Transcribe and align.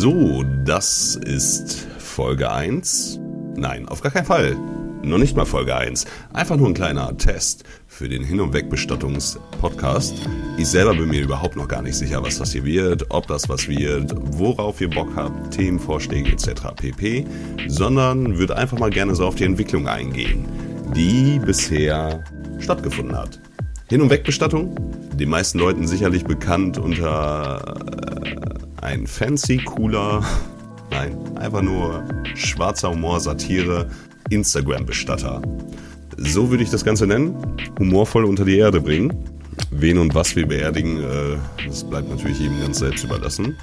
So, 0.00 0.44
das 0.64 1.16
ist 1.16 1.88
Folge 1.98 2.52
1. 2.52 3.18
Nein, 3.56 3.88
auf 3.88 4.00
gar 4.00 4.12
keinen 4.12 4.26
Fall. 4.26 4.56
Noch 5.02 5.18
nicht 5.18 5.36
mal 5.36 5.44
Folge 5.44 5.74
1. 5.74 6.06
Einfach 6.32 6.56
nur 6.56 6.68
ein 6.68 6.74
kleiner 6.74 7.16
Test 7.16 7.64
für 7.88 8.08
den 8.08 8.22
Hin- 8.22 8.38
und 8.38 8.52
Wegbestattungspodcast. 8.52 10.14
Ich 10.56 10.68
selber 10.68 10.94
bin 10.94 11.08
mir 11.08 11.22
überhaupt 11.22 11.56
noch 11.56 11.66
gar 11.66 11.82
nicht 11.82 11.96
sicher, 11.96 12.22
was 12.22 12.38
das 12.38 12.52
hier 12.52 12.64
wird, 12.64 13.06
ob 13.08 13.26
das 13.26 13.48
was 13.48 13.66
wird, 13.66 14.14
worauf 14.38 14.80
ihr 14.80 14.88
Bock 14.88 15.08
habt, 15.16 15.54
Themenvorschläge 15.54 16.30
etc. 16.30 16.76
pp. 16.76 17.26
Sondern 17.66 18.38
würde 18.38 18.56
einfach 18.56 18.78
mal 18.78 18.90
gerne 18.90 19.16
so 19.16 19.26
auf 19.26 19.34
die 19.34 19.44
Entwicklung 19.44 19.88
eingehen, 19.88 20.46
die 20.94 21.40
bisher 21.44 22.22
stattgefunden 22.60 23.16
hat. 23.16 23.40
Hin- 23.88 24.02
und 24.02 24.10
Wegbestattung, 24.10 24.76
den 25.14 25.30
meisten 25.30 25.58
Leuten 25.58 25.88
sicherlich 25.88 26.24
bekannt 26.24 26.76
unter 26.78 27.74
äh, 28.12 28.17
ein 28.88 29.06
fancy, 29.06 29.58
cooler, 29.58 30.24
nein, 30.90 31.14
einfach 31.36 31.60
nur 31.60 32.02
schwarzer 32.34 32.90
Humor, 32.90 33.20
Satire, 33.20 33.90
Instagram-Bestatter. 34.30 35.42
So 36.16 36.48
würde 36.48 36.62
ich 36.62 36.70
das 36.70 36.86
Ganze 36.86 37.06
nennen. 37.06 37.36
Humorvoll 37.78 38.24
unter 38.24 38.46
die 38.46 38.56
Erde 38.56 38.80
bringen. 38.80 39.12
Wen 39.70 39.98
und 39.98 40.14
was 40.14 40.34
wir 40.34 40.48
beerdigen, 40.48 41.02
äh, 41.02 41.36
das 41.66 41.84
bleibt 41.84 42.08
natürlich 42.08 42.38
jedem 42.38 42.58
ganz 42.60 42.78
selbst 42.78 43.04
überlassen. 43.04 43.54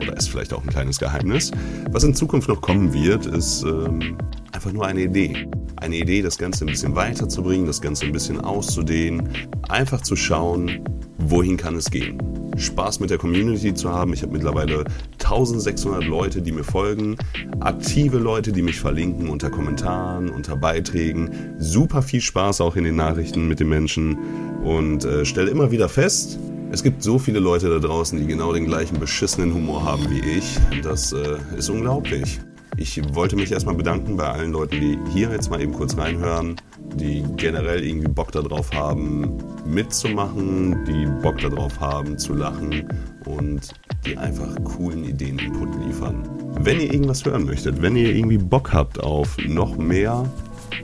Oder 0.00 0.16
ist 0.16 0.30
vielleicht 0.30 0.54
auch 0.54 0.62
ein 0.62 0.70
kleines 0.70 0.98
Geheimnis. 0.98 1.50
Was 1.90 2.02
in 2.02 2.14
Zukunft 2.14 2.48
noch 2.48 2.62
kommen 2.62 2.94
wird, 2.94 3.26
ist 3.26 3.64
ähm, 3.64 4.16
einfach 4.52 4.72
nur 4.72 4.86
eine 4.86 5.02
Idee. 5.02 5.46
Eine 5.76 5.96
Idee, 5.96 6.22
das 6.22 6.38
Ganze 6.38 6.64
ein 6.64 6.68
bisschen 6.68 6.96
weiterzubringen, 6.96 7.66
das 7.66 7.82
Ganze 7.82 8.06
ein 8.06 8.12
bisschen 8.12 8.40
auszudehnen. 8.40 9.28
Einfach 9.68 10.00
zu 10.00 10.16
schauen, 10.16 10.82
wohin 11.18 11.58
kann 11.58 11.76
es 11.76 11.90
gehen. 11.90 12.18
Spaß 12.56 13.00
mit 13.00 13.10
der 13.10 13.18
Community 13.18 13.74
zu 13.74 13.90
haben. 13.90 14.12
Ich 14.12 14.22
habe 14.22 14.32
mittlerweile 14.32 14.84
1600 15.14 16.04
Leute, 16.04 16.42
die 16.42 16.52
mir 16.52 16.64
folgen, 16.64 17.16
aktive 17.60 18.18
Leute, 18.18 18.52
die 18.52 18.62
mich 18.62 18.80
verlinken 18.80 19.28
unter 19.28 19.50
Kommentaren, 19.50 20.30
unter 20.30 20.56
Beiträgen. 20.56 21.30
Super 21.58 22.02
viel 22.02 22.20
Spaß 22.20 22.60
auch 22.60 22.76
in 22.76 22.84
den 22.84 22.96
Nachrichten 22.96 23.48
mit 23.48 23.60
den 23.60 23.68
Menschen 23.68 24.18
und 24.64 25.04
äh, 25.04 25.24
stelle 25.24 25.50
immer 25.50 25.70
wieder 25.70 25.88
fest, 25.88 26.38
es 26.74 26.82
gibt 26.82 27.04
so 27.04 27.20
viele 27.20 27.38
Leute 27.38 27.68
da 27.70 27.78
draußen, 27.78 28.18
die 28.18 28.26
genau 28.26 28.52
den 28.52 28.64
gleichen 28.64 28.98
beschissenen 28.98 29.54
Humor 29.54 29.84
haben 29.84 30.10
wie 30.10 30.38
ich. 30.38 30.58
Das 30.82 31.12
äh, 31.12 31.36
ist 31.56 31.68
unglaublich. 31.70 32.40
Ich 32.76 33.00
wollte 33.14 33.36
mich 33.36 33.52
erstmal 33.52 33.76
bedanken 33.76 34.16
bei 34.16 34.24
allen 34.24 34.50
Leuten, 34.50 34.80
die 34.80 34.98
hier 35.12 35.30
jetzt 35.30 35.48
mal 35.50 35.60
eben 35.60 35.72
kurz 35.72 35.96
reinhören, 35.96 36.56
die 36.96 37.24
generell 37.36 37.84
irgendwie 37.84 38.08
Bock 38.08 38.32
darauf 38.32 38.72
haben, 38.72 39.38
mitzumachen, 39.66 40.84
die 40.84 41.06
Bock 41.22 41.38
darauf 41.38 41.78
haben, 41.80 42.18
zu 42.18 42.34
lachen 42.34 42.88
und 43.26 43.72
die 44.06 44.16
einfach 44.16 44.54
coolen 44.64 45.04
Ideen 45.04 45.38
Input 45.38 45.68
liefern. 45.86 46.28
Wenn 46.60 46.80
ihr 46.80 46.92
irgendwas 46.92 47.24
hören 47.24 47.44
möchtet, 47.44 47.80
wenn 47.82 47.96
ihr 47.96 48.14
irgendwie 48.14 48.38
Bock 48.38 48.72
habt 48.72 49.00
auf 49.00 49.36
noch 49.46 49.76
mehr, 49.76 50.24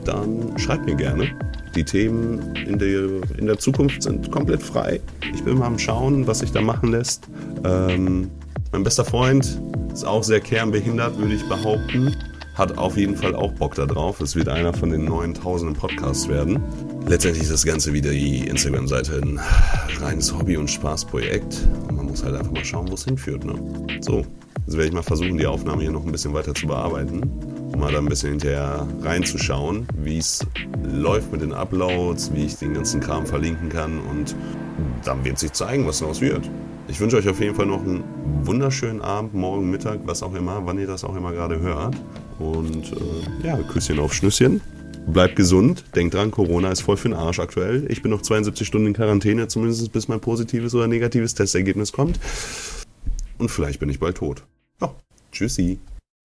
dann 0.03 0.57
schreibt 0.57 0.85
mir 0.85 0.95
gerne. 0.95 1.29
Die 1.75 1.83
Themen 1.83 2.55
in 2.55 2.77
der, 2.77 3.37
in 3.37 3.45
der 3.45 3.57
Zukunft 3.57 4.03
sind 4.03 4.29
komplett 4.31 4.61
frei. 4.61 4.99
Ich 5.33 5.43
bin 5.43 5.57
mal 5.57 5.67
am 5.67 5.79
Schauen, 5.79 6.27
was 6.27 6.39
sich 6.39 6.51
da 6.51 6.61
machen 6.61 6.91
lässt. 6.91 7.29
Ähm, 7.63 8.29
mein 8.71 8.83
bester 8.83 9.05
Freund 9.05 9.61
ist 9.93 10.05
auch 10.05 10.23
sehr 10.23 10.41
kernbehindert, 10.41 11.17
würde 11.17 11.33
ich 11.33 11.47
behaupten. 11.47 12.15
Hat 12.55 12.77
auf 12.77 12.97
jeden 12.97 13.15
Fall 13.15 13.33
auch 13.33 13.53
Bock 13.53 13.75
darauf. 13.75 14.19
Es 14.19 14.35
wird 14.35 14.49
einer 14.49 14.73
von 14.73 14.89
den 14.89 15.05
neuen 15.05 15.33
tausenden 15.33 15.75
Podcasts 15.75 16.27
werden. 16.27 16.61
Letztendlich 17.07 17.43
ist 17.43 17.51
das 17.51 17.65
Ganze 17.65 17.93
wieder 17.93 18.11
die 18.11 18.45
Instagram-Seite 18.47 19.21
ein 19.21 19.39
reines 19.99 20.37
Hobby- 20.37 20.57
und 20.57 20.69
Spaßprojekt. 20.69 21.67
Und 21.87 21.95
man 21.95 22.05
muss 22.07 22.23
halt 22.23 22.35
einfach 22.35 22.51
mal 22.51 22.65
schauen, 22.65 22.89
wo 22.89 22.95
es 22.95 23.05
hinführt. 23.05 23.45
Ne? 23.45 23.55
So, 24.01 24.25
jetzt 24.65 24.73
werde 24.73 24.87
ich 24.87 24.93
mal 24.93 25.01
versuchen, 25.01 25.37
die 25.37 25.47
Aufnahme 25.47 25.81
hier 25.81 25.91
noch 25.91 26.05
ein 26.05 26.11
bisschen 26.11 26.33
weiter 26.33 26.53
zu 26.53 26.67
bearbeiten. 26.67 27.21
Um 27.73 27.79
mal 27.79 27.91
da 27.91 27.99
ein 27.99 28.05
bisschen 28.05 28.31
hinterher 28.31 28.85
reinzuschauen, 29.01 29.87
wie 29.97 30.17
es 30.17 30.45
läuft 30.83 31.31
mit 31.31 31.41
den 31.41 31.53
Uploads, 31.53 32.33
wie 32.33 32.45
ich 32.45 32.57
den 32.57 32.73
ganzen 32.73 32.99
Kram 32.99 33.25
verlinken 33.25 33.69
kann. 33.69 34.01
Und 34.01 34.35
dann 35.05 35.23
wird 35.23 35.39
sich 35.39 35.53
zeigen, 35.53 35.87
was 35.87 35.99
daraus 35.99 36.19
wird. 36.19 36.49
Ich 36.89 36.99
wünsche 36.99 37.15
euch 37.15 37.29
auf 37.29 37.39
jeden 37.39 37.55
Fall 37.55 37.67
noch 37.67 37.81
einen 37.81 38.03
wunderschönen 38.43 39.01
Abend, 39.01 39.33
morgen, 39.33 39.71
Mittag, 39.71 39.99
was 40.05 40.21
auch 40.21 40.33
immer, 40.33 40.65
wann 40.65 40.77
ihr 40.77 40.87
das 40.87 41.05
auch 41.05 41.15
immer 41.15 41.31
gerade 41.31 41.59
hört. 41.61 41.95
Und 42.41 42.91
äh, 42.91 43.47
ja, 43.47 43.57
Küsschen 43.57 43.99
auf 43.99 44.13
Schnüsschen. 44.13 44.61
Bleibt 45.07 45.35
gesund. 45.35 45.83
Denkt 45.95 46.13
dran, 46.13 46.31
Corona 46.31 46.71
ist 46.71 46.81
voll 46.81 46.97
für 46.97 47.09
den 47.09 47.17
Arsch 47.17 47.39
aktuell. 47.39 47.85
Ich 47.89 48.01
bin 48.01 48.11
noch 48.11 48.21
72 48.21 48.67
Stunden 48.67 48.87
in 48.87 48.93
Quarantäne, 48.93 49.47
zumindest 49.47 49.91
bis 49.91 50.07
mein 50.07 50.19
positives 50.19 50.73
oder 50.73 50.87
negatives 50.87 51.35
Testergebnis 51.35 51.91
kommt. 51.91 52.19
Und 53.37 53.49
vielleicht 53.49 53.79
bin 53.79 53.89
ich 53.89 53.99
bald 53.99 54.17
tot. 54.17 54.43
Ja, 54.81 54.93
tschüssi. 55.31 55.79